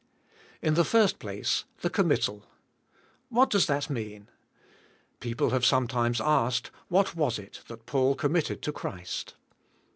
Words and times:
In 0.63 0.73
the 0.73 0.83
first 0.83 1.19
place, 1.19 1.65
the 1.81 1.89
committal. 1.91 2.47
What 3.29 3.51
does 3.51 3.67
thatmean? 3.67 4.29
People 5.19 5.51
have 5.51 5.63
sometimes 5.63 6.19
asked. 6.19 6.71
What 6.87 7.15
was 7.15 7.37
it 7.37 7.61
that 7.67 7.85
Paul 7.85 8.15
committed 8.15 8.63
to 8.63 8.71
Christ? 8.71 9.35